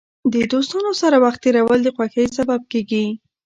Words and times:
د 0.33 0.35
دوستانو 0.51 0.91
سره 1.01 1.17
وخت 1.23 1.39
تېرول 1.45 1.79
د 1.83 1.87
خوښۍ 1.95 2.25
سبب 2.37 2.61
کېږي. 2.71 3.05